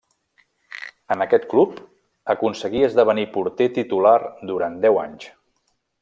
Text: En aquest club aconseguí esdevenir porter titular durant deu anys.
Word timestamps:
En 1.15 1.23
aquest 1.25 1.43
club 1.51 1.75
aconseguí 2.35 2.81
esdevenir 2.89 3.25
porter 3.39 3.67
titular 3.79 4.15
durant 4.53 4.79
deu 4.87 4.99
anys. 5.07 5.29